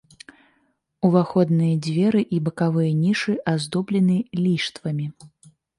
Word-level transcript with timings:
Уваходныя 1.09 1.75
дзверы 1.89 2.21
і 2.39 2.41
бакавыя 2.49 2.91
нішы 3.05 3.39
аздоблены 3.55 4.17
ліштвамі. 4.45 5.07